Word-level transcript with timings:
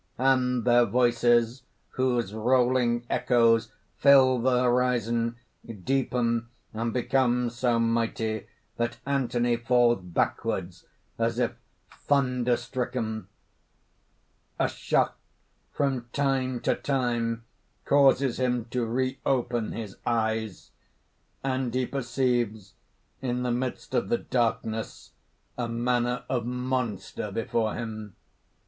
(_And 0.17 0.63
their 0.63 0.87
voices, 0.87 1.61
whose 1.89 2.33
rolling 2.33 3.05
echoes 3.07 3.71
fill 3.97 4.39
the 4.39 4.63
horizon, 4.63 5.35
deepen 5.83 6.49
and 6.73 6.91
become 6.91 7.51
so 7.51 7.77
mighty 7.77 8.47
that 8.77 8.97
Anthony 9.05 9.57
falls 9.57 9.99
backward 10.01 10.73
as 11.19 11.37
if 11.37 11.51
thunder 11.91 12.57
stricken. 12.57 13.27
A 14.57 14.67
shock 14.67 15.19
from 15.71 16.07
time 16.13 16.61
to 16.61 16.73
time 16.73 17.43
causes 17.85 18.39
him 18.39 18.65
to 18.71 18.87
reopen 18.87 19.73
his 19.73 19.97
eyes; 20.03 20.71
and 21.43 21.71
he 21.75 21.85
perceives 21.85 22.73
in 23.21 23.43
the 23.43 23.51
midst 23.51 23.93
of 23.93 24.09
the 24.09 24.17
darkness 24.17 25.11
a 25.59 25.69
manner 25.69 26.23
of 26.27 26.43
monster 26.47 27.31
before 27.31 27.75
him. 27.75 28.15